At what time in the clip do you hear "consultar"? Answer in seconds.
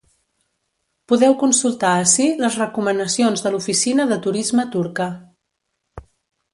1.43-1.91